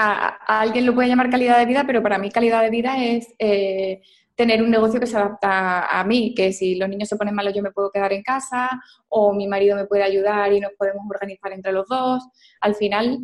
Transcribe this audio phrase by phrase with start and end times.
[0.00, 3.28] a, alguien lo puede llamar calidad de vida, pero para mí calidad de vida es
[3.38, 4.02] eh,
[4.34, 7.54] tener un negocio que se adapta a mí, que si los niños se ponen malos
[7.54, 8.70] yo me puedo quedar en casa
[9.08, 12.22] o mi marido me puede ayudar y nos podemos organizar entre los dos.
[12.60, 13.18] Al final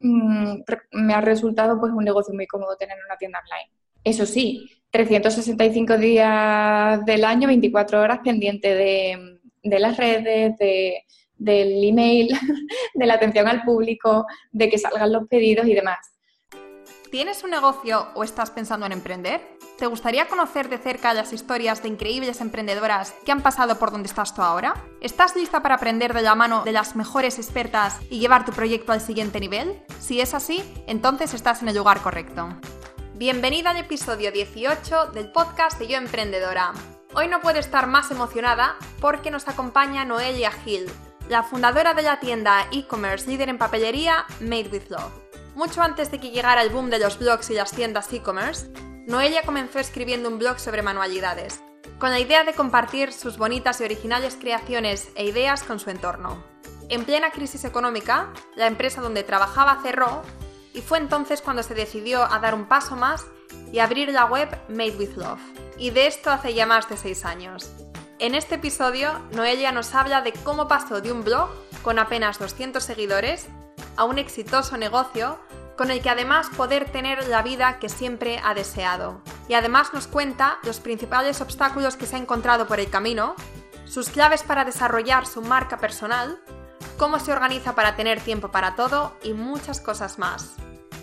[0.00, 0.54] mm,
[0.92, 3.70] me ha resultado pues un negocio muy cómodo tener una tienda online.
[4.02, 11.02] Eso sí, 365 días del año, 24 horas pendiente de, de las redes, de,
[11.38, 12.28] del email,
[12.94, 15.98] de la atención al público, de que salgan los pedidos y demás.
[17.10, 19.40] ¿Tienes un negocio o estás pensando en emprender?
[19.78, 24.08] ¿Te gustaría conocer de cerca las historias de increíbles emprendedoras que han pasado por donde
[24.08, 24.74] estás tú ahora?
[25.00, 28.92] ¿Estás lista para aprender de la mano de las mejores expertas y llevar tu proyecto
[28.92, 29.82] al siguiente nivel?
[30.00, 32.48] Si es así, entonces estás en el lugar correcto.
[33.14, 36.72] Bienvenida al episodio 18 del podcast de Yo Emprendedora.
[37.14, 40.90] Hoy no puedo estar más emocionada porque nos acompaña Noelia Gil,
[41.28, 45.12] la fundadora de la tienda e-commerce líder en papelería Made with Love.
[45.54, 48.70] Mucho antes de que llegara el boom de los blogs y las tiendas e-commerce,
[49.06, 51.62] Noelia comenzó escribiendo un blog sobre manualidades,
[51.98, 56.44] con la idea de compartir sus bonitas y originales creaciones e ideas con su entorno.
[56.88, 60.22] En plena crisis económica, la empresa donde trabajaba cerró
[60.74, 63.26] y fue entonces cuando se decidió a dar un paso más
[63.72, 65.40] y abrir la web Made with Love.
[65.78, 67.70] Y de esto hace ya más de 6 años.
[68.18, 71.50] En este episodio, Noelia nos habla de cómo pasó de un blog
[71.82, 73.46] con apenas 200 seguidores
[73.94, 75.38] a un exitoso negocio
[75.76, 79.20] con el que además poder tener la vida que siempre ha deseado.
[79.50, 83.34] Y además nos cuenta los principales obstáculos que se ha encontrado por el camino,
[83.84, 86.40] sus claves para desarrollar su marca personal,
[86.96, 90.54] cómo se organiza para tener tiempo para todo y muchas cosas más.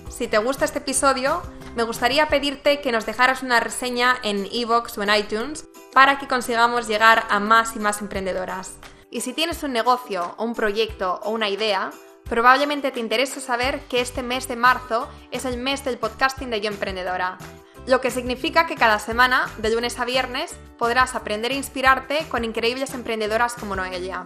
[0.09, 1.43] Si te gusta este episodio,
[1.75, 6.27] me gustaría pedirte que nos dejaras una reseña en iVoox o en iTunes para que
[6.27, 8.75] consigamos llegar a más y más emprendedoras.
[9.09, 11.91] Y si tienes un negocio un proyecto o una idea,
[12.25, 16.61] probablemente te interese saber que este mes de marzo es el mes del podcasting de
[16.61, 17.37] Yo Emprendedora,
[17.85, 22.45] lo que significa que cada semana, de lunes a viernes, podrás aprender e inspirarte con
[22.45, 24.23] increíbles emprendedoras como Noelia.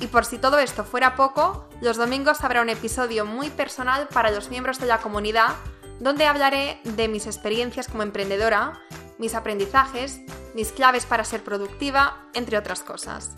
[0.00, 4.30] Y por si todo esto fuera poco, los domingos habrá un episodio muy personal para
[4.30, 5.54] los miembros de la comunidad
[6.00, 8.80] donde hablaré de mis experiencias como emprendedora,
[9.18, 10.20] mis aprendizajes,
[10.54, 13.34] mis claves para ser productiva, entre otras cosas.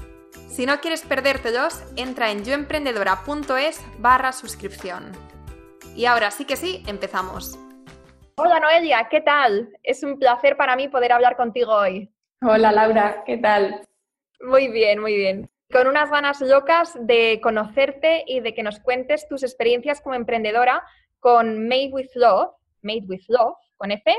[0.49, 5.13] Si no quieres perdértelos, entra en yoemprendedora.es barra suscripción.
[5.97, 7.59] Y ahora sí que sí, empezamos.
[8.37, 9.71] Hola Noelia, ¿qué tal?
[9.83, 12.11] Es un placer para mí poder hablar contigo hoy.
[12.43, 13.87] Hola Laura, ¿qué tal?
[14.41, 15.51] Muy bien, muy bien.
[15.71, 20.83] Con unas ganas locas de conocerte y de que nos cuentes tus experiencias como emprendedora
[21.19, 22.51] con Made with Love,
[22.83, 24.11] Made with Love, con F,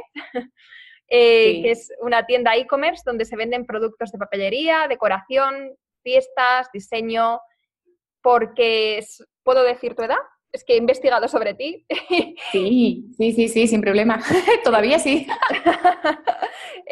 [1.14, 7.42] eh, que es una tienda e-commerce donde se venden productos de papelería, decoración, fiestas, diseño,
[8.22, 9.04] porque
[9.44, 10.20] puedo decir tu edad.
[10.54, 11.86] Es que he investigado sobre ti.
[12.52, 14.22] Sí, sí, sí, sí, sin problema.
[14.64, 15.28] Todavía sí.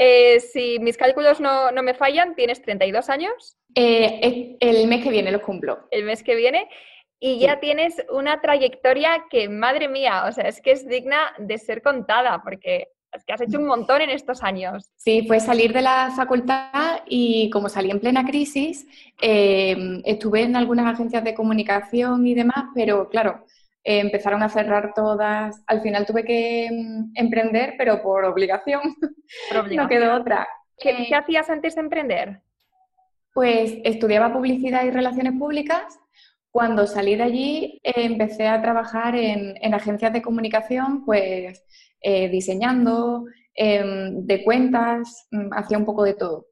[0.02, 3.58] Eh, si mis cálculos no, me fallan, tienes 32 años.
[3.76, 5.88] Eh, el mes que viene lo cumplo.
[5.92, 6.70] El mes que viene.
[7.20, 11.58] Y ya tienes una trayectoria que, madre mía, o sea, es que es digna de
[11.58, 14.92] ser contada, porque es que has hecho un montón en estos años.
[14.98, 18.88] Sí, fue salir de la facultad y como salí en plena crisis,
[19.22, 23.46] em, estuve en algunas agencias de comunicación y demás, pero claro,
[23.84, 25.64] eh, empezaron a cerrar todas.
[25.68, 28.82] Al final tuve que em, emprender, pero por obligación.
[29.76, 30.48] no quedó otra.
[30.78, 32.42] ¿Qué, ¿Qué, hacías antes de emprender?
[33.34, 36.00] Pues estudiaba publicidad y relaciones públicas.
[36.52, 41.64] Cuando salí de allí empecé a trabajar en, en agencias de comunicación, pues
[42.02, 46.50] eh, diseñando, em, de cuentas, mm, hacía un poco de todo.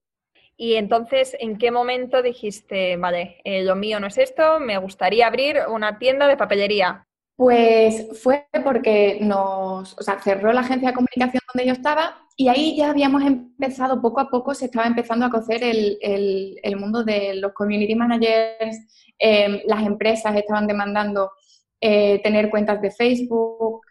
[0.58, 5.28] Y entonces, ¿en qué momento dijiste, vale, eh, lo mío no es esto, me gustaría
[5.28, 7.06] abrir una tienda de papelería?
[7.36, 12.48] Pues fue porque nos, o sea, cerró la agencia de comunicación donde yo estaba y
[12.48, 17.04] ahí ya habíamos empezado, poco a poco se estaba empezando a cocer el, el, mundo
[17.04, 18.78] de los community managers,
[19.20, 21.32] em, las empresas estaban demandando
[21.80, 23.82] eh, tener cuentas de Facebook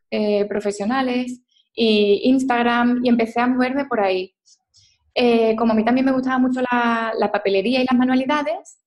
[0.48, 1.45] profesionales
[1.76, 4.34] y Instagram y empecé a moverme por ahí.
[5.14, 8.78] Eh, como a mí también me gustaba mucho la, papelería y las manualidades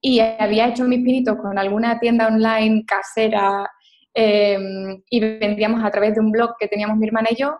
[0.00, 3.68] y había hecho mis pinitos con alguna tienda online casera
[4.14, 7.56] em, y vendíamos a través de un blog que teníamos mi hermana y yo,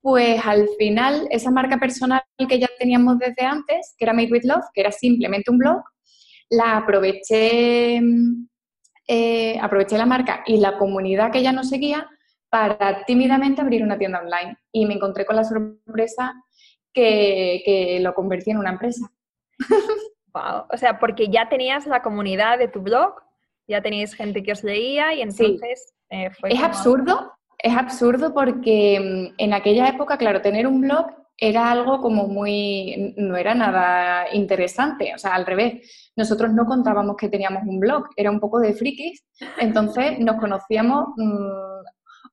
[0.00, 4.44] pues al final esa marca personal que ya teníamos desde antes, que era Made with
[4.44, 5.82] Love, que era simplemente un blog,
[6.50, 8.00] la aproveché,
[9.08, 12.08] eh, aproveché la marca y la comunidad que ya nos seguía
[12.56, 14.56] para tímidamente abrir una tienda online.
[14.72, 16.34] Y me encontré con la sorpresa
[16.92, 19.10] que, lo convertí en una empresa.
[20.36, 20.66] Wow.
[20.70, 23.14] O sea, porque ya tenías la comunidad de tu blog,
[23.66, 26.52] ya teníais gente que os leía y entonces eh, fue.
[26.52, 31.06] Es absurdo, es absurdo porque mm, en aquella época, claro, tener un blog
[31.38, 36.12] era algo como muy, no era nada interesante, o sea, al revés.
[36.16, 39.24] Nosotros no contábamos que teníamos un blog, era un poco de frikis,
[39.58, 41.76] entonces nos conocíamos mmm,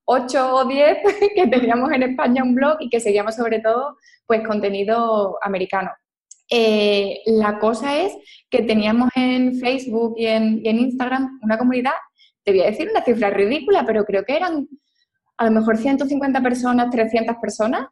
[0.04, 0.98] ocho o diez
[1.34, 3.96] que teníamos en España un blog y que seguíamos sobre todo
[4.26, 5.90] pues contenido americano.
[6.50, 8.14] Eh, la cosa es
[8.50, 11.92] que teníamos en Facebook y en, y en Instagram una comunidad,
[12.42, 14.68] te voy a decir una cifra ridícula, pero creo que eran
[15.36, 17.88] a lo mejor 150 personas, 300 personas,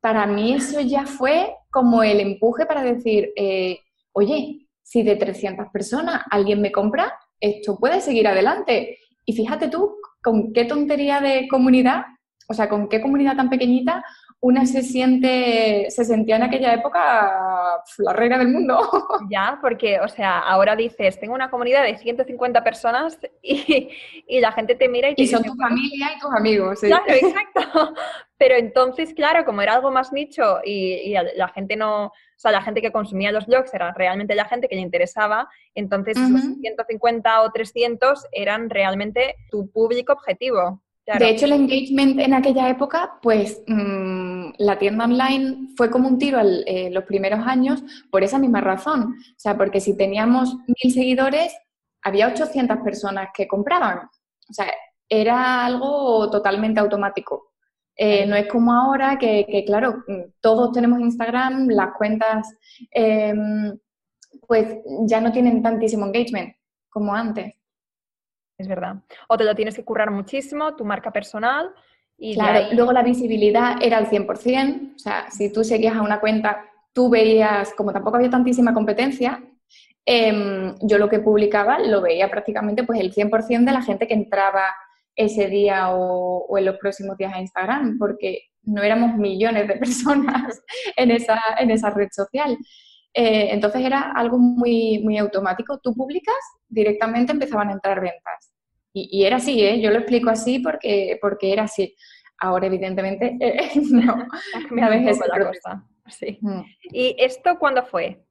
[0.00, 3.78] para mí eso ya fue como el empuje para decir, eh,
[4.12, 8.98] oye, si de 300 personas alguien me compra, esto puede seguir adelante.
[9.24, 12.04] Y fíjate tú con qué tontería de comunidad,
[12.48, 14.04] o sea, con qué comunidad tan pequeñita
[14.42, 18.76] una se siente, se sentía en aquella época la reina del mundo.
[19.30, 23.88] Ya, porque, o sea, ahora dices, tengo una comunidad de 150 personas y,
[24.40, 26.80] la gente te mira y te Y son tu familia y tus amigos.
[26.80, 27.94] Claro, exacto.
[28.36, 32.10] Pero entonces, claro, como era algo más nicho y, la gente no,
[32.42, 36.16] sea, la gente que consumía los blogs era realmente la gente que le interesaba, entonces
[36.18, 40.82] esos 150 o 300 eran realmente tu público objetivo.
[41.06, 46.18] De hecho, el engagement en aquella época, pues mm, la tienda online fue como un
[46.18, 49.14] tiro en eh, los primeros años por esa misma razón.
[49.18, 51.56] O sea, porque si teníamos mil seguidores,
[52.02, 54.08] había 800 personas que compraban.
[54.48, 54.72] O sea,
[55.08, 57.51] era algo totalmente automático.
[57.96, 60.04] Eh, no es como ahora que, claro,
[60.40, 62.54] todos tenemos Instagram, las cuentas
[62.90, 63.78] em,
[64.48, 66.54] pues ya no tienen tantísimo engagement
[66.88, 67.54] como antes
[68.62, 68.96] es verdad.
[69.28, 71.70] O te lo tienes que currar muchísimo, tu marca personal.
[72.16, 76.20] Y claro, luego la visibilidad era al 100%, o sea, si tú seguías a una
[76.20, 79.42] cuenta, tú veías, como tampoco había tantísima competencia,
[80.04, 84.14] em, yo lo que publicaba lo veía prácticamente pues el 100% de la gente que
[84.14, 84.64] entraba
[85.14, 90.62] ese día o, en los próximos días a Instagram, porque no éramos millones de personas
[90.96, 92.56] en esa, en esa red social.
[93.14, 95.78] Eh, entonces era algo muy, muy automático.
[95.78, 96.34] Tú publicas,
[96.68, 98.52] directamente empezaban a entrar ventas.
[98.94, 99.80] Y, era así, ¿eh?
[99.80, 101.94] Yo lo explico así porque, porque era así.
[102.38, 104.26] Ahora, evidentemente, eh, no.
[104.70, 105.86] Me ha la cosa.
[106.08, 106.38] Sí.
[106.40, 106.60] Mm.
[106.92, 108.22] ¿Y esto cuándo fue?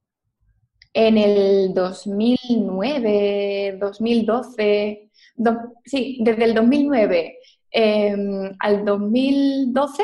[0.94, 5.11] En el 2009, 2012.
[5.86, 7.38] Sí, desde el 2009
[7.72, 10.04] em, al 2012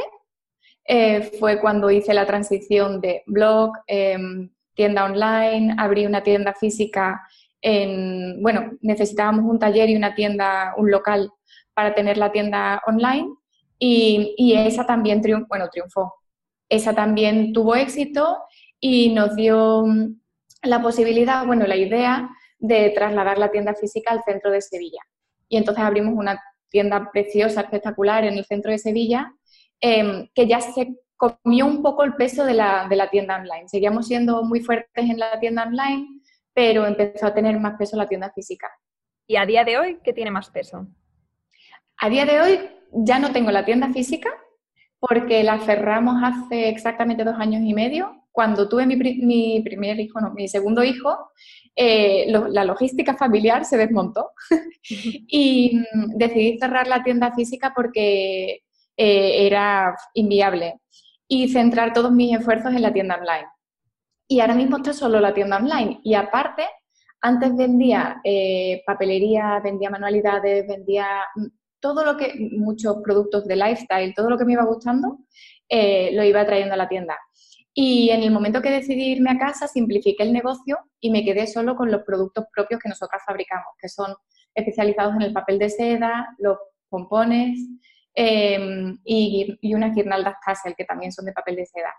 [0.85, 7.21] eh, fue cuando hice la transición de blog, em, tienda online, abrí una tienda física
[7.61, 11.31] en, bueno, necesitábamos un taller y una tienda, un local
[11.73, 13.27] para tener la tienda online
[13.79, 16.13] y, esa también triunfó, bueno, triunfó.
[16.69, 18.37] Esa también tuvo éxito
[18.79, 19.85] y nos dio
[20.63, 22.29] la posibilidad, bueno, la idea
[22.59, 25.01] de trasladar la tienda física al centro de Sevilla.
[25.49, 29.33] Y entonces abrimos una tienda preciosa, espectacular en el centro de Sevilla,
[29.79, 33.67] em, que ya se comió un poco el peso de la, de la tienda online.
[33.67, 36.07] Seguíamos siendo muy fuertes en la tienda online,
[36.53, 38.67] pero empezó a tener más peso la tienda física.
[39.27, 40.87] ¿Y a día de hoy qué tiene más peso?
[41.97, 42.59] A día de hoy
[42.91, 44.29] ya no tengo la tienda física
[44.99, 48.23] porque la cerramos hace exactamente dos años y medio.
[48.31, 48.95] Cuando tuve mi,
[49.61, 51.31] primer hijo, no, mi segundo hijo,
[51.79, 54.31] eh, la logística familiar se desmontó
[54.89, 58.63] y mm, decidí cerrar la tienda física porque
[58.97, 60.79] eh, era inviable
[61.27, 63.47] y centrar todos mis esfuerzos en la tienda online.
[64.27, 65.99] Y ahora mismo está solo la tienda online.
[66.03, 66.63] Y aparte,
[67.21, 71.45] antes vendía eh, papelería, vendía manualidades, vendía mm,
[71.79, 75.19] todo lo que, muchos productos de lifestyle, todo lo que me iba gustando,
[75.69, 77.15] lo iba trayendo a la tienda.
[77.79, 81.45] Y en el momento que decidí irme a casa, simplifiqué el negocio y me quedé
[81.45, 84.15] solo con los productos propios que nosotras fabricamos, que son
[84.55, 86.57] especializados en el papel de seda, los
[86.89, 87.59] pompones
[88.15, 91.93] em, y, y, unas guirnaldas Tassel, que también son de papel de seda.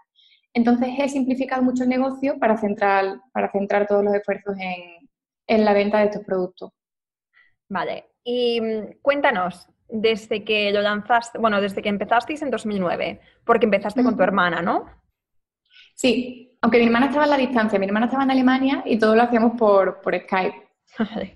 [0.53, 4.57] Entonces he simplificado mucho el negocio para centrar, para centrar todos los esfuerzos
[5.47, 6.73] en, la venta de estos productos.
[7.69, 13.67] Vale, y mm, cuéntanos, desde que lo lanzaste, bueno, desde que empezasteis en 2009, porque
[13.67, 14.99] empezaste con tu hermana, ¿no?
[15.99, 19.17] Sí, aunque mi hermana estaba en la distancia, mi hermana estaba en Alemania y todo
[19.17, 20.69] lo hacíamos por, Skype.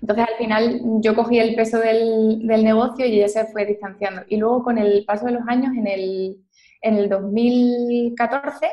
[0.01, 4.21] Entonces al final yo cogí el peso del, negocio y ella se fue distanciando.
[4.29, 6.37] Y luego con el paso de los años, en el,
[6.81, 8.69] en el 2014,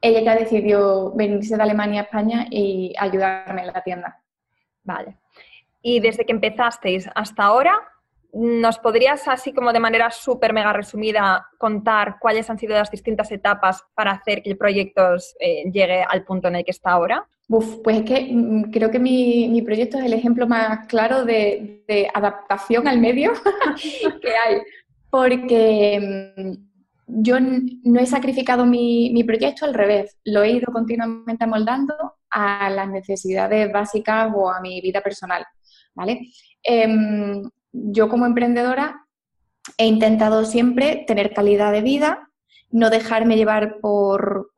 [0.00, 4.22] ella ya decidió venirse de Alemania a España y ayudarme en la tienda.
[4.82, 5.18] Vale.
[5.82, 7.74] Y desde que empezasteis hasta ahora,
[8.34, 13.30] ¿nos podrías, así como de manera súper mega resumida, contar cuáles han sido las distintas
[13.30, 17.26] etapas para hacer que el proyecto eh, llegue al punto en el que está ahora?
[17.48, 22.88] Pues es que mm, creo que mi, proyecto es el ejemplo más claro de, adaptación
[22.88, 23.32] al medio
[24.22, 24.62] que hay
[25.10, 26.52] porque mm,
[27.06, 31.94] yo no he sacrificado mi, proyecto, al revés, lo he ido continuamente amoldando
[32.30, 35.44] a las necesidades básicas o a mi vida personal,
[35.94, 36.20] ¿vale?
[36.62, 37.42] Em,
[37.74, 39.06] yo como emprendedora
[39.78, 42.30] he intentado siempre tener calidad de vida,
[42.70, 44.50] no dejarme llevar por,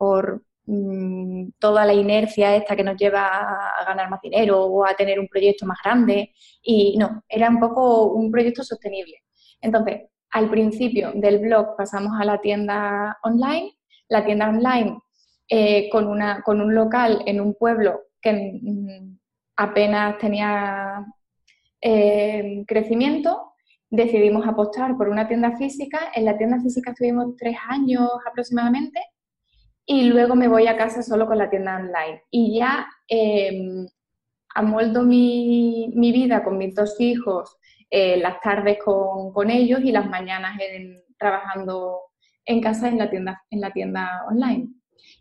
[0.65, 5.19] mm, toda la inercia esta que nos lleva a ganar más dinero o a tener
[5.19, 6.33] un proyecto más grande.
[6.61, 9.23] Y no, era un poco un proyecto sostenible.
[9.61, 13.77] Entonces, al principio del blog pasamos a la tienda online.
[14.09, 14.99] La tienda online
[15.49, 19.17] eh, con, una, con un local en un pueblo que mm,
[19.55, 21.05] apenas tenía
[21.81, 23.53] eh, crecimiento,
[23.89, 26.11] decidimos apostar por una tienda física.
[26.15, 28.99] En la tienda física estuvimos tres años aproximadamente
[29.85, 32.23] y luego me voy a casa solo con la tienda online.
[32.29, 33.87] Y ya eh,
[34.55, 37.57] amoldo mi, mi, vida con mis dos hijos,
[37.89, 40.57] eh, las tardes con, ellos y las mañanas
[41.17, 42.01] trabajando
[42.45, 44.69] en casa en la tienda, en la tienda online.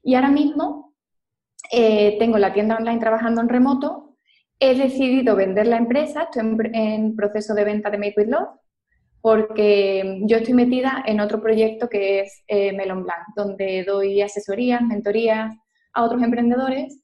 [0.02, 0.94] Y ahora mismo
[1.70, 4.05] eh, tengo la tienda online trabajando en remoto.
[4.58, 8.48] He decidido vender la empresa, estoy en, proceso de venta de Made with Love,
[9.20, 14.82] porque yo estoy metida en otro proyecto que es eh, Melon Blanc, donde doy asesorías,
[14.82, 15.54] mentorías
[15.92, 17.02] a otros emprendedores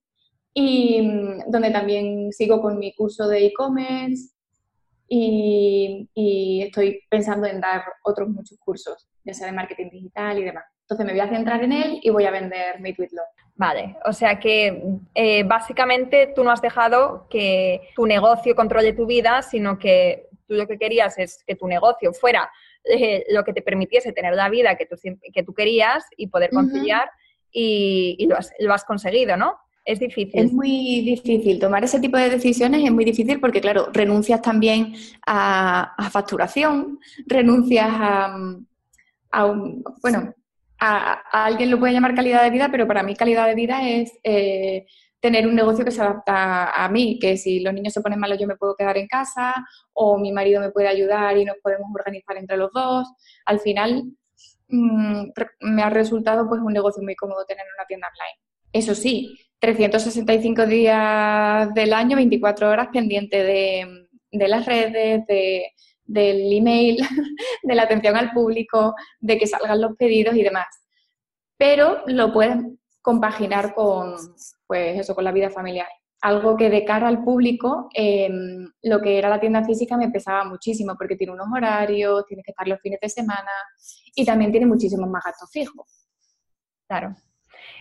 [0.55, 4.33] y mm, donde también sigo con mi curso de e-commerce,
[5.15, 10.65] y, estoy pensando en dar otros muchos cursos, ya sea de marketing digital y demás.
[10.83, 13.27] Entonces me voy a centrar en él y voy a vender Made with Love.
[13.55, 14.83] Vale, o sea que
[15.15, 20.55] eh, básicamente tú no has dejado que tu negocio controle tu vida, sino que tú
[20.55, 22.51] lo que querías es que tu negocio fuera
[22.85, 24.97] eh, lo que te permitiese tener la vida que tú,
[25.33, 27.11] que tú querías y poder conciliar
[27.53, 29.57] y, lo, has, lo has conseguido, ¿no?
[29.85, 30.41] Es difícil.
[30.41, 31.59] Es muy difícil.
[31.59, 34.95] Tomar ese tipo de decisiones es muy difícil porque, claro, renuncias también
[35.27, 38.35] a, facturación, renuncias a,
[39.45, 40.35] un, bueno,
[40.85, 44.19] a, alguien lo puede llamar calidad de vida, pero para mí calidad de vida es
[44.25, 44.87] eh,
[45.21, 48.39] tener un negocio que se adapta a mí, que si los niños se ponen malos
[48.41, 49.55] yo me puedo quedar en casa
[49.93, 53.09] o mi marido me puede ayudar y nos podemos organizar entre los dos.
[53.47, 54.03] Al final
[54.69, 55.27] mm,
[55.61, 58.41] me ha resultado pues un negocio muy cómodo tener una tienda online.
[58.73, 65.25] Eso sí, 365 días del año, 24 horas pendiente de, las redes,
[66.05, 66.99] del email,
[67.63, 70.67] de la atención al público, de que salgan los pedidos y demás.
[71.57, 72.57] Pero lo puedes
[73.01, 74.15] compaginar con,
[74.67, 75.89] pues eso, con la vida familiar.
[76.21, 80.45] Algo que de cara al público, em, lo que era la tienda física me pesaba
[80.45, 83.51] muchísimo porque tiene unos horarios, tienes que estar los fines de semana
[84.15, 86.07] y también tiene muchísimos más gastos fijos.
[86.87, 87.17] Claro.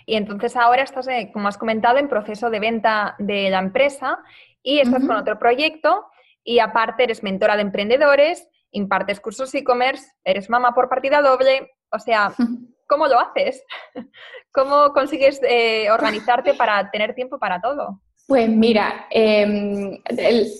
[0.06, 4.20] Y entonces ahora estás, eh, como has comentado, en proceso de venta de la empresa
[4.63, 6.06] y estás con otro proyecto
[6.43, 12.00] y aparte eres mentora de emprendedores, impartes cursos e-commerce, eres mamá por partida doble, o
[12.00, 12.33] sea,
[12.88, 13.63] ¿cómo lo haces?
[14.53, 18.01] ¿Cómo consigues eh, organizarte para tener tiempo para todo?
[18.27, 20.00] Pues mira, eh,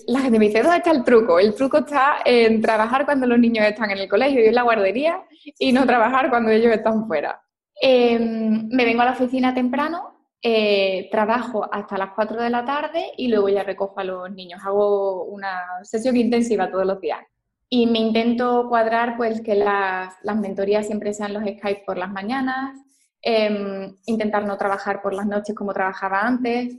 [0.06, 1.38] la gente me dice, ¿dónde está el truco?
[1.38, 4.62] El truco está en trabajar cuando los niños están en el colegio y en la
[4.62, 5.22] guardería
[5.58, 7.40] y no trabajar cuando ellos están fuera.
[7.80, 13.12] Em, me vengo a la oficina temprano, eh, trabajo hasta las 4 de la tarde
[13.16, 14.60] y luego ya recojo a los niños.
[14.64, 17.20] Hago una sesión intensiva todos los días.
[17.68, 22.76] Y me intento cuadrar pues que las, mentorías siempre sean los Skype por las mañanas,
[23.22, 26.76] em, intentar no trabajar por las noches como trabajaba antes.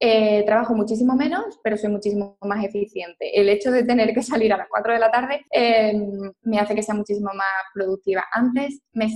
[0.00, 3.40] Eh, trabajo muchísimo menos, pero soy muchísimo más eficiente.
[3.40, 6.74] El hecho de tener que salir a las 4 de la tarde em, me hace
[6.74, 8.24] que sea muchísimo más productiva.
[8.32, 9.08] Antes me,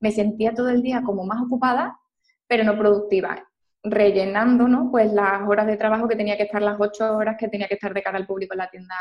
[0.00, 2.00] me sentía todo el día como más ocupada,
[2.50, 3.48] pero no productiva,
[3.84, 4.90] rellenando ¿no?
[4.90, 7.74] pues las horas de trabajo que tenía que estar, las ocho horas que tenía que
[7.74, 8.96] estar de cara al público en la tienda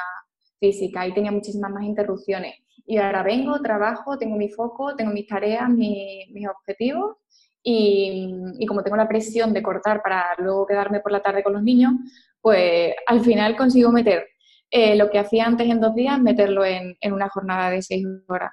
[0.60, 2.54] física y tenía muchísimas más interrupciones.
[2.86, 7.16] Y ahora vengo, trabajo, tengo mi foco, tengo mis tareas, mis objetivos
[7.64, 11.64] y, como tengo la presión de cortar para luego quedarme por la tarde con los
[11.64, 11.94] niños,
[12.42, 14.28] pues al final consigo meter
[14.70, 18.06] eh, lo que hacía antes en dos días, meterlo en, en una jornada de seis
[18.28, 18.52] horas.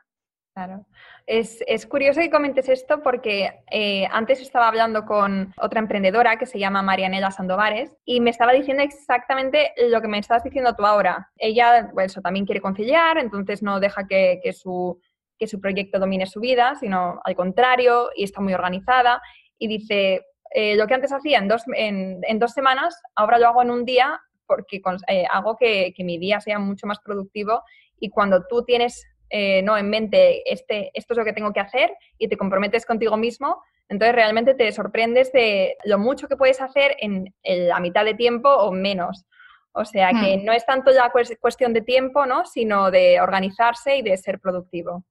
[0.56, 0.86] Claro.
[1.26, 6.58] Es, curioso que comentes esto porque eh, antes estaba hablando con otra emprendedora que se
[6.58, 11.30] llama Marianela Sandovares y me estaba diciendo exactamente lo que me estás diciendo tú ahora.
[11.36, 14.98] Ella, pues, también quiere conciliar, entonces no deja que, su,
[15.38, 19.20] que su proyecto domine su vida, sino al contrario, y está muy organizada.
[19.58, 23.60] Y dice, eh, lo que antes hacía en dos, en, dos, semanas, ahora lo hago
[23.60, 27.62] en un día porque eh, hago que, que mi día sea mucho más productivo
[28.00, 31.60] y cuando tú tienes eh, no en mente este, esto es lo que tengo que
[31.60, 36.60] hacer y te comprometes contigo mismo, entonces realmente te sorprendes de lo mucho que puedes
[36.60, 39.24] hacer en, la mitad de tiempo o menos.
[39.72, 40.44] O sea que hmm.
[40.44, 42.46] no es tanto ya cuestión de tiempo, ¿no?
[42.46, 45.04] Sino de organizarse y de ser productivo.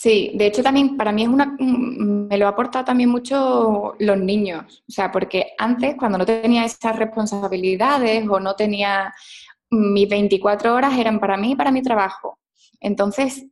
[0.00, 4.84] Sí, de hecho también para mí es una, me lo aporta también mucho los niños,
[4.88, 9.12] o sea, porque antes cuando no tenía esas responsabilidades o no tenía
[9.70, 12.38] mis 24 horas eran para mí y para mi trabajo.
[12.80, 13.46] Entonces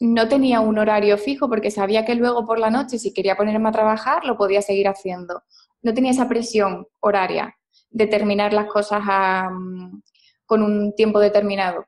[0.00, 3.68] no tenía un horario fijo porque sabía que luego por la noche si quería ponerme
[3.68, 5.42] a trabajar lo podía seguir haciendo.
[5.82, 7.56] No tenía esa presión horaria
[7.90, 9.02] de terminar las cosas
[10.46, 11.86] con un tiempo determinado.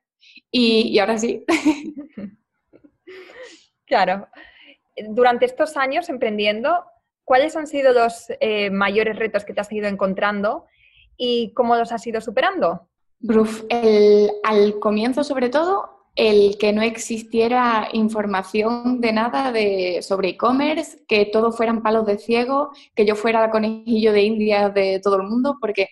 [0.51, 1.45] y ahora sí.
[3.87, 4.29] Claro.
[5.11, 6.85] Durante estos años emprendiendo,
[7.25, 10.67] ¿cuáles han sido los eh, mayores retos que te has ido encontrando
[11.17, 12.89] y cómo los has ido superando?
[14.43, 21.27] al comienzo, sobre todo, el que no existiera información de nada de, sobre e-commerce, que
[21.27, 25.25] todo fueran palos de ciego, que yo fuera el conejillo de India de todo el
[25.25, 25.89] mundo, porque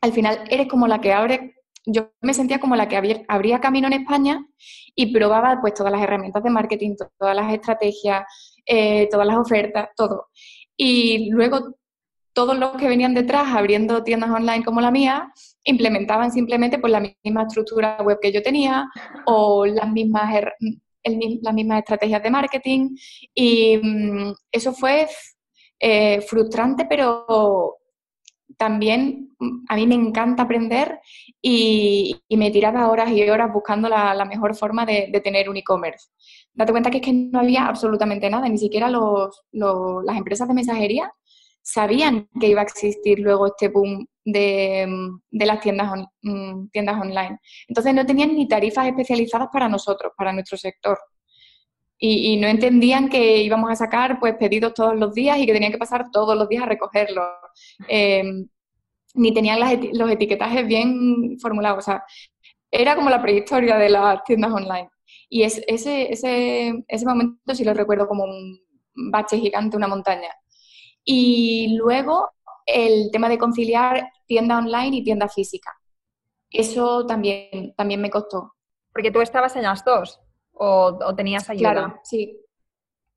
[0.00, 1.54] al final eres como la que abre
[1.86, 2.96] yo me sentía como la que
[3.28, 4.46] abría camino en España
[4.94, 8.24] y probaba pues todas las herramientas de marketing, todas las estrategias,
[8.64, 10.28] eh, todas las ofertas, todo.
[10.76, 11.76] Y luego
[12.34, 15.32] todos los que venían detrás abriendo tiendas online como la mía
[15.64, 18.86] implementaban simplemente pues la misma estructura web que yo tenía
[19.24, 20.44] o las mismas,
[21.02, 22.96] las mismas estrategias de marketing
[23.32, 25.06] y mm, eso fue
[25.78, 27.78] eh, frustrante pero
[28.56, 31.00] también mm, a mí me encanta aprender
[31.40, 36.08] y, me tiraba horas y horas buscando la, mejor forma de, tener un e-commerce.
[36.52, 41.12] Date cuenta que es que no había absolutamente nada, ni siquiera las empresas de mensajería
[41.64, 44.86] sabían que iba a existir luego este boom de,
[45.30, 45.90] las tiendas,
[46.22, 47.38] mm, tiendas online.
[47.66, 50.98] Entonces no tenían ni tarifas especializadas para nosotros, para nuestro sector.
[51.98, 55.72] Y, no entendían que íbamos a sacar pues pedidos todos los días y que tenían
[55.72, 57.24] que pasar todos los días a recogerlos.
[57.88, 58.46] Em,
[59.14, 59.58] ni tenían
[59.94, 61.78] los etiquetajes bien formulados.
[61.78, 62.04] O sea,
[62.70, 64.90] era como la prehistoria de las tiendas online.
[65.30, 68.60] Y ese, ese, ese momento sí lo recuerdo como un
[69.10, 70.28] bache gigante, una montaña.
[71.04, 72.30] Y luego
[72.66, 75.70] el tema de conciliar tienda online y tienda física.
[76.50, 78.54] Eso también, también me costó.
[78.92, 80.20] Porque tú estabas en las dos
[80.52, 81.72] o, tenías ayuda?
[81.72, 82.40] Claro, sí.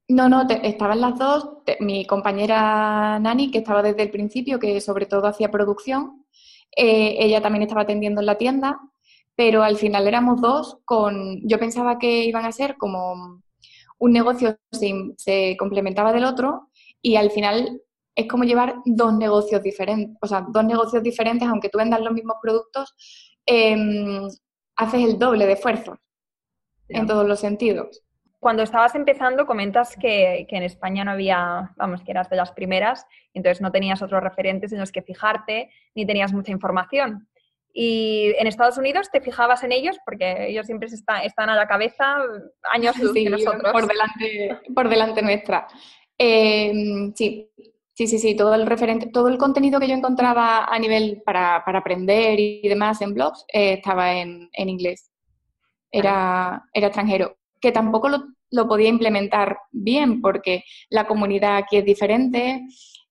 [0.09, 1.49] No, no, estaban las dos.
[1.79, 6.25] mi compañera Nani, que estaba desde el principio, que sobre todo hacía producción,
[6.75, 8.79] eh, ella también estaba atendiendo en la tienda,
[9.35, 11.41] pero al final éramos dos con...
[11.47, 13.41] Yo pensaba que iban a ser como
[13.99, 16.69] un negocio se, se complementaba del otro
[17.01, 17.81] y al final
[18.15, 22.13] es como llevar dos negocios diferentes, o sea, dos negocios diferentes, aunque tú vendas los
[22.13, 22.95] mismos productos,
[23.45, 24.27] em,
[24.75, 25.99] haces el doble de esfuerzo
[26.89, 28.03] en todos los sentidos.
[28.39, 33.05] Cuando estabas empezando, comentas que, en España no había, vamos, que eras de las primeras,
[33.33, 37.27] entonces no tenías otros referentes en los que fijarte, ni tenías mucha información.
[37.73, 42.17] Y en Estados Unidos te fijabas en ellos porque ellos siempre están, a la cabeza
[42.71, 43.71] años luz que nosotros.
[43.71, 45.67] Por delante, por delante nuestra.
[46.17, 47.49] Em, sí,
[47.93, 51.57] sí, sí, sí, todo el referente, todo el contenido que yo encontraba a nivel para,
[51.57, 55.11] aprender y demás en blogs eh, estaba en, en inglés
[55.91, 62.65] era, era extranjero, que tampoco lo, podía implementar bien porque la comunidad aquí es diferente.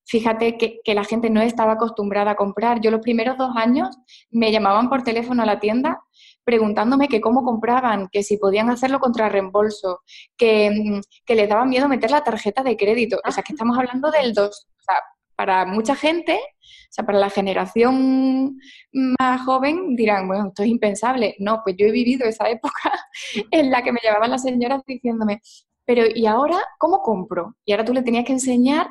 [0.05, 2.81] Fíjate que, la gente no estaba acostumbrada a comprar.
[2.81, 3.97] Yo los primeros dos años
[4.31, 6.01] me llamaban por teléfono a la tienda
[6.47, 10.01] preguntándome que cómo compraban, que si podían hacerlo contra reembolso,
[10.39, 13.21] que, que les daba miedo meter la tarjeta de crédito.
[13.27, 14.69] O sea, que estamos hablando del dos.
[14.79, 14.97] O sea,
[15.35, 16.41] para mucha gente
[16.87, 18.59] o sea, para la generación
[18.93, 21.35] más joven dirán, bueno, esto es impensable.
[21.39, 22.93] No, pues yo he vivido esa época
[23.51, 25.41] en la que me llevaban las señoras diciéndome,
[25.87, 27.55] pero ¿y ahora cómo compro?
[27.65, 28.89] Y ahora tú le tenías que enseñar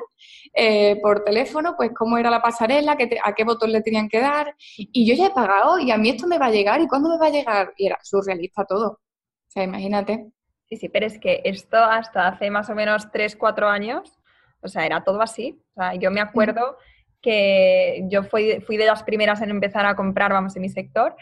[0.54, 4.56] eh, por teléfono, pues cómo era la pasarela, a qué botón le tenían que dar.
[4.76, 7.10] Y yo ya he pagado y a mí esto me va a llegar y cuándo
[7.10, 7.74] me va a llegar.
[7.76, 8.88] Y era surrealista todo.
[8.88, 10.30] O sea, imagínate.
[10.68, 14.18] Sí, sí, pero es que esto hasta hace más o menos 3, 4 años,
[14.62, 15.60] o sea, era todo así.
[15.74, 16.78] O sea, yo me acuerdo
[17.20, 21.14] que yo fui, fui de las primeras en empezar a comprar, vamos, en mi sector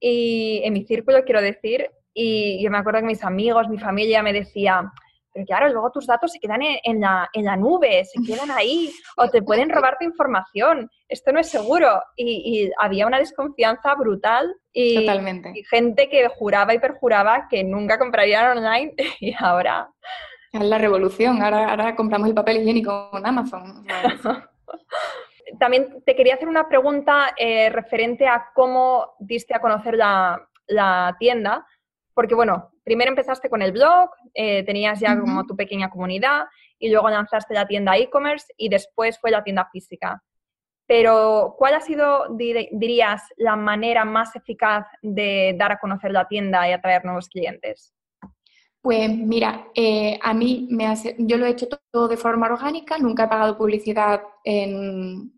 [0.00, 4.22] y en mi círculo, quiero decir, y yo me acuerdo que mis amigos, mi familia
[4.22, 4.90] me decía,
[5.32, 8.90] pero claro, luego tus datos se quedan en, la, en la, nube, se quedan ahí,
[9.16, 12.02] o te pueden robar tu información, esto no es seguro.
[12.16, 15.52] Y, había una desconfianza brutal y, Totalmente.
[15.54, 19.88] y, gente que juraba y perjuraba que nunca comprarían online y ahora...
[20.52, 23.86] Es la revolución, ahora, ahora compramos el papel higiénico en Amazon.
[25.58, 30.48] también te quería hacer una pregunta eh, referente a cómo diste a conocer la,
[31.18, 31.66] tienda,
[32.14, 36.44] porque bueno, primero empezaste con el blog, eh, tenías ya como tu pequeña comunidad
[36.78, 40.22] y luego lanzaste la tienda e-commerce y después fue la tienda física.
[40.86, 46.68] pero ¿cuál ha sido, dirías, la manera más eficaz de dar a conocer la tienda
[46.68, 47.94] y atraer nuevos clientes?
[48.82, 52.98] Pues mira, eh, a mí me hace, yo lo he hecho todo de forma orgánica,
[52.98, 55.32] nunca he pagado publicidad en,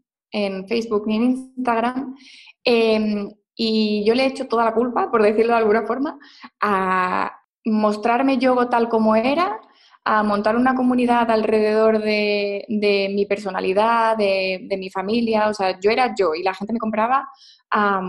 [0.66, 2.16] Facebook ni en Instagram.
[2.64, 6.18] Em, y yo le he hecho toda la culpa, por decirlo de alguna forma,
[6.60, 7.32] a
[7.64, 9.60] mostrarme yo tal como era,
[10.06, 15.48] a montar una comunidad alrededor de, mi personalidad, de, mi familia.
[15.48, 17.26] O sea, yo era yo y la gente me compraba
[17.70, 18.00] a,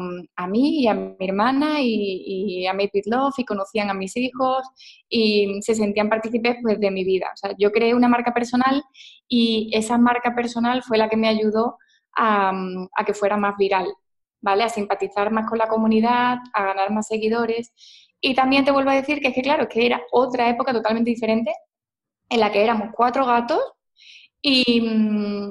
[0.48, 4.68] mí y a mi hermana y, a Pit Love y conocían a mis hijos
[5.08, 7.28] y se sentían partícipes pues, de mi vida.
[7.34, 8.84] O sea, yo creé una marca personal
[9.30, 11.78] y esa marca personal fue la que me ayudó
[12.18, 12.54] a
[13.06, 13.88] que fuera más viral,
[14.46, 14.64] ¿vale?
[14.64, 17.74] A simpatizar más con la comunidad, a ganar más seguidores.
[18.22, 21.10] Y también te vuelvo a decir que es que, claro, que era otra época totalmente
[21.10, 21.52] diferente
[22.30, 23.60] en la que éramos cuatro gatos
[24.42, 25.50] y mm,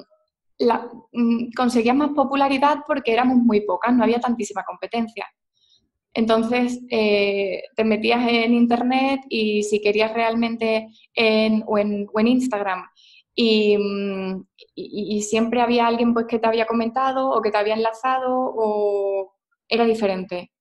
[1.12, 5.26] mm, conseguíamos más popularidad porque éramos muy pocas, no había tantísima competencia.
[6.14, 12.84] Entonces, eh, te metías en Internet y si querías realmente en, o, en, Instagram
[13.36, 14.42] mm,
[14.74, 19.34] y, siempre había alguien pues, que te había comentado o que te había enlazado o
[19.68, 20.52] era diferente.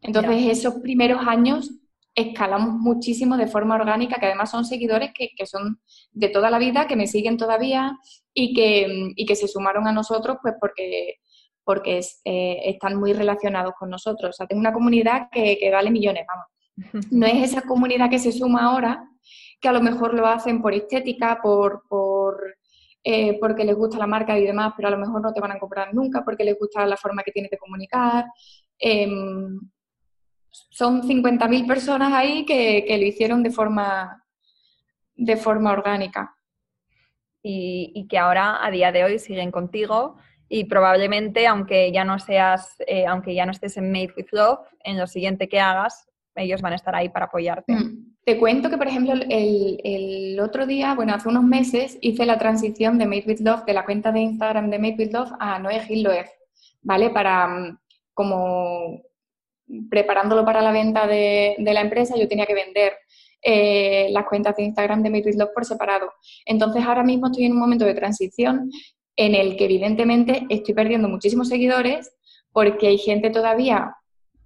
[0.00, 1.70] Entonces, esos primeros años
[2.14, 6.86] escalamos muchísimo de forma orgánica, que además son seguidores que, son de toda la vida,
[6.86, 7.96] que me siguen todavía
[8.34, 11.16] y que, que se sumaron a nosotros pues porque,
[11.62, 14.30] porque eh, están muy relacionados con nosotros.
[14.30, 16.46] O sea, tengo una comunidad que, vale millones, vamos.
[17.12, 19.04] No es esa comunidad que se suma ahora,
[19.60, 22.58] que a lo mejor lo hacen por estética, por, por
[23.04, 25.52] eh, porque les gusta la marca y demás, pero a lo mejor no te van
[25.52, 28.26] a comprar nunca porque les gusta la forma que tienes de comunicar.
[28.78, 29.58] Em,
[30.50, 34.24] son 50.000 personas ahí que, lo hicieron de forma,
[35.14, 36.34] de forma orgánica.
[37.42, 40.16] Y, que ahora, a día de hoy, siguen contigo
[40.48, 44.66] y probablemente, aunque ya no seas, eh, aunque ya no estés en Made with Love,
[44.84, 47.72] en lo siguiente que hagas, ellos van a estar ahí para apoyarte.
[47.72, 48.07] Mm.
[48.28, 52.98] Te cuento que, por ejemplo, el, otro día, bueno, hace unos meses hice la transición
[52.98, 55.80] de Made with Love, de la cuenta de Instagram de Made with Love a Noé
[55.80, 56.06] Gil
[56.82, 57.08] ¿vale?
[57.08, 57.78] Para mm,
[58.12, 59.00] como
[59.88, 62.92] preparándolo para la venta de, la empresa, yo tenía que vender
[63.40, 66.12] eh, las cuentas de Instagram de mi Love por separado.
[66.44, 68.70] Entonces ahora mismo estoy en un momento de transición
[69.16, 72.12] en el que evidentemente estoy perdiendo muchísimos seguidores
[72.52, 73.94] porque hay gente todavía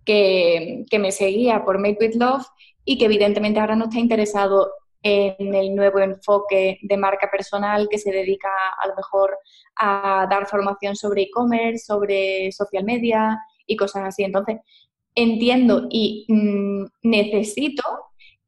[0.05, 2.47] que, me seguía por Made with Love
[2.85, 7.99] y que evidentemente ahora no está interesado en el nuevo enfoque de marca personal que
[7.99, 8.49] se dedica
[8.81, 9.37] a lo mejor
[9.77, 14.23] a dar formación sobre e-commerce, sobre social media y cosas así.
[14.23, 14.59] Entonces,
[15.15, 17.83] entiendo y mm, necesito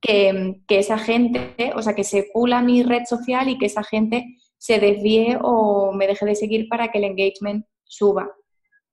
[0.01, 4.37] que, esa gente, o sea, que se pula mi red social y que esa gente
[4.59, 8.31] se desvíe o me deje de seguir para que el engagement suba.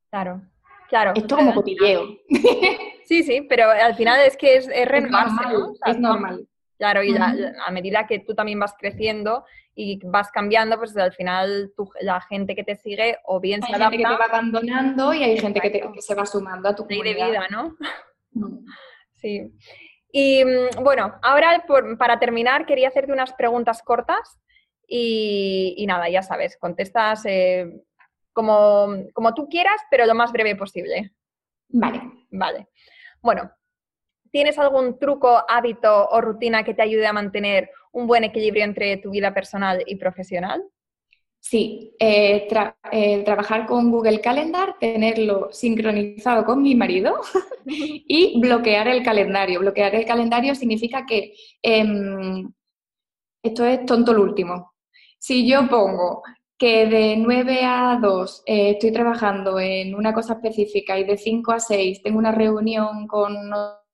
[0.09, 0.41] Claro,
[0.89, 1.13] claro.
[1.15, 2.07] Esto como cotilleo.
[3.05, 4.87] Sí, sí, pero al final es que es, es
[5.85, 6.47] es normal.
[6.77, 11.71] Claro, y a medida que tú también vas creciendo y vas cambiando, pues al final
[12.01, 13.85] la gente que te sigue o bien se adapta...
[13.85, 16.87] Hay gente que te va abandonando y hay gente que, se va sumando a tu
[16.87, 17.25] comunidad.
[17.25, 17.77] de vida, ¿no?
[18.31, 18.65] Mm.
[19.13, 19.51] Sí.
[20.11, 21.63] Y mm, bueno, ahora
[21.99, 24.39] para terminar quería hacerte unas preguntas cortas
[24.87, 27.81] y, nada, ya sabes, contestas eh,
[28.33, 31.11] como, como tú quieras, pero lo más breve posible.
[31.73, 32.01] Vale.
[32.31, 32.67] Vale.
[33.21, 33.51] Bueno,
[34.31, 38.95] ¿Tienes algún truco, hábito o rutina que te ayude a mantener un buen equilibrio entre
[38.97, 40.63] tu vida personal y profesional?
[41.37, 42.47] Sí, eh,
[42.91, 47.19] eh, trabajar con Google Calendar, tenerlo sincronizado con mi marido
[47.65, 49.59] y bloquear el calendario.
[49.59, 52.49] Bloquear el calendario significa que em,
[53.43, 54.75] esto es tonto lo último.
[55.19, 56.23] Si yo pongo
[56.61, 61.51] que de 9 a 2 eh, estoy trabajando en una cosa específica y de 5
[61.53, 63.35] a 6 tengo una reunión con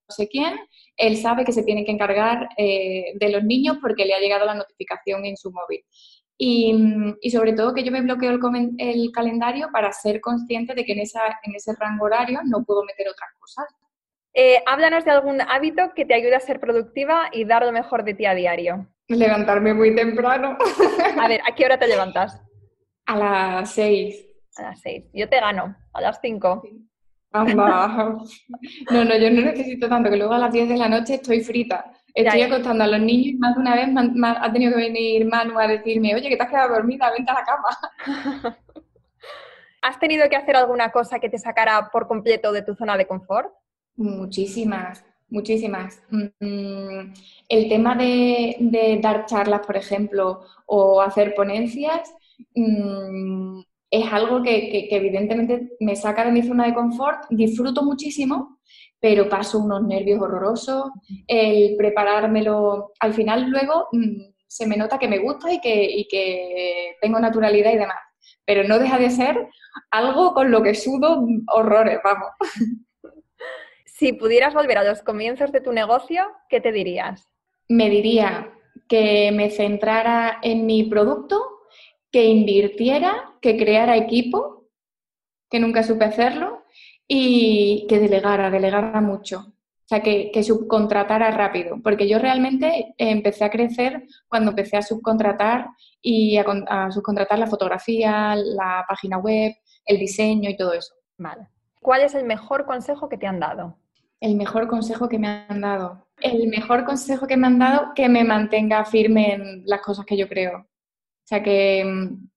[0.09, 0.53] sé quién,
[0.97, 4.45] él sabe que se tiene que encargar eh, de los niños porque le ha llegado
[4.45, 5.81] la notificación en su móvil.
[6.37, 6.75] Y,
[7.31, 11.21] sobre todo que yo me bloqueo el, calendario para ser consciente de que en, esa,
[11.43, 13.65] en ese rango horario no puedo meter otras cosas.
[14.33, 18.03] Eh, háblanos de algún hábito que te ayude a ser productiva y dar lo mejor
[18.03, 18.87] de ti a diario.
[19.07, 20.57] Levantarme muy temprano.
[21.17, 22.46] A ver, ¿a qué hora te levantas?
[23.07, 24.25] A las seis.
[24.57, 25.05] A las seis.
[25.13, 26.61] Yo te gano, a las cinco.
[27.33, 27.43] No,
[29.03, 31.91] no, yo no necesito tanto, que luego a las 10 de la noche estoy frita.
[32.13, 33.89] Estoy acostando a los niños y más de una vez
[34.39, 37.35] ha tenido que venir Manu a decirme, oye, que te has quedado dormida, vente a
[37.35, 38.57] la cama.
[39.81, 43.05] ¿Has tenido que hacer alguna cosa que te sacara por completo de tu zona de
[43.05, 43.53] confort?
[43.95, 46.01] Muchísimas, muchísimas.
[46.09, 47.13] Mm,
[47.49, 52.11] el tema de, dar charlas, por ejemplo, o hacer ponencias,
[52.55, 58.59] mm, es algo que, evidentemente me saca de mi zona de confort, disfruto muchísimo,
[58.99, 60.91] pero paso unos nervios horrorosos,
[61.27, 66.07] el preparármelo, al final luego mm, se me nota que me gusta y que, y
[66.07, 67.99] que tengo naturalidad y demás,
[68.45, 69.47] pero no deja de ser
[69.91, 72.29] algo con lo que sudo horrores, vamos.
[73.97, 77.27] Si pudieras volver a los comienzos de tu negocio, ¿qué te dirías?
[77.67, 78.53] Me diría
[78.87, 81.56] que me centrara en mi producto,
[82.11, 84.69] que invirtiera, que creara equipo,
[85.49, 86.63] que nunca supe hacerlo,
[87.07, 89.53] y que delegara, delegara mucho.
[89.87, 95.69] O sea, que, subcontratara rápido, porque yo realmente empecé a crecer cuando empecé a subcontratar
[96.01, 99.53] y a, subcontratar la fotografía, la página web,
[99.85, 100.93] el diseño y todo eso.
[101.17, 101.47] Vale.
[101.81, 103.77] ¿Cuál es el mejor consejo que te han dado?
[104.19, 106.05] El mejor consejo que me han dado.
[106.19, 110.17] El mejor consejo que me han dado que me mantenga firme en las cosas que
[110.17, 110.67] yo creo.
[111.27, 112.29] O sea que mm,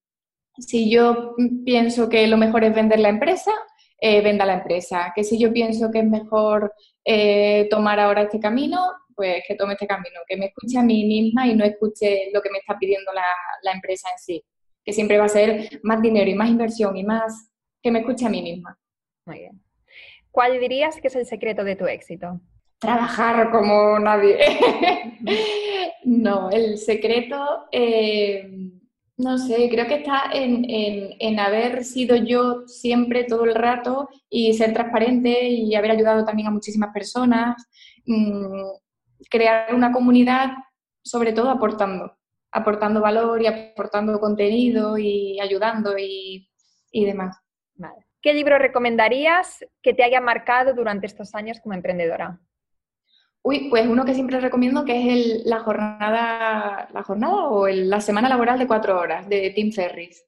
[0.58, 3.52] si yo pienso que lo mejor es vender la empresa,
[4.00, 5.12] eh, venda la empresa.
[5.14, 6.74] Que si yo pienso que es mejor
[7.04, 8.80] eh, tomar ahora este camino,
[9.14, 10.20] pues que tome este camino.
[10.26, 13.72] Que me escuche a mí misma y no escuche lo que me está pidiendo la,
[13.72, 14.44] empresa en sí.
[14.84, 18.26] Que siempre va a ser más dinero y más inversión y más que me escuche
[18.26, 18.76] a mí misma.
[19.26, 19.62] Muy bien.
[20.32, 22.40] ¿Cuál dirías que es el secreto de tu éxito?
[22.80, 24.38] Trabajar como nadie.
[26.04, 28.50] no, el secreto eh,
[29.22, 34.72] no sé, creo que está en, haber sido yo siempre, todo el rato, y ser
[34.72, 37.56] transparente y haber ayudado también a muchísimas personas,
[38.06, 38.64] mm,
[39.30, 40.50] crear una comunidad,
[41.02, 42.16] sobre todo aportando,
[42.50, 46.48] aportando valor y aportando contenido y ayudando y,
[46.92, 47.36] demás.
[48.22, 52.38] ¿Qué libro recomendarías que te haya marcado durante estos años como emprendedora?
[53.42, 58.00] Uy, pues uno que siempre recomiendo que es el, la jornada, la jornada o la
[58.00, 60.26] semana laboral de cuatro horas de Tim Ferris.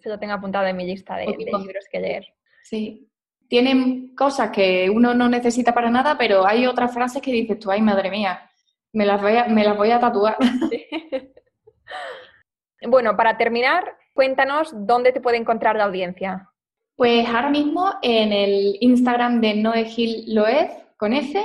[0.00, 2.26] Se lo tengo apuntado en mi lista de, libros que leer.
[2.64, 3.08] Sí.
[3.48, 7.70] Tienen cosas que uno no necesita para nada, pero hay otras frases que dices tú,
[7.70, 8.50] ay, madre mía,
[8.92, 10.36] me las voy a, me las voy a tatuar.
[12.88, 16.48] bueno, para terminar, cuéntanos dónde te puede encontrar la audiencia.
[16.96, 21.42] Pues ahora mismo en el Instagram de Noé Gil Loez, con F,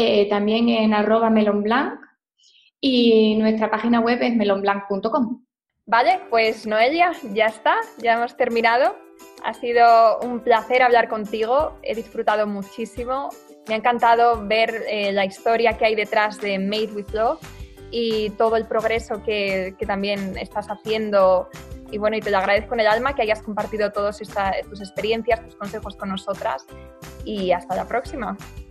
[0.00, 1.98] eh, también en arroba melonblanc
[2.80, 5.44] y nuestra página web es melonblanc.com.
[5.86, 8.94] Vale, pues Noelia, ya está, ya hemos terminado.
[9.42, 13.30] Ha sido un placer hablar contigo, he disfrutado muchísimo.
[13.66, 17.40] Me ha encantado ver eh, la historia que hay detrás de Made with Love
[17.90, 21.48] y todo el progreso que, que, también estás haciendo.
[21.90, 25.44] Y bueno, y te lo agradezco en el alma que hayas compartido todas tus experiencias,
[25.44, 26.66] tus consejos con nosotras.
[27.24, 28.36] Y hasta la próxima.